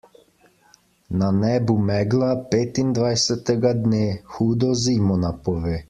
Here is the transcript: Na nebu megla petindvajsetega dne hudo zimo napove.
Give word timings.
Na 1.17 1.27
nebu 1.41 1.75
megla 1.89 2.29
petindvajsetega 2.49 3.69
dne 3.83 4.05
hudo 4.33 4.69
zimo 4.87 5.15
napove. 5.27 5.75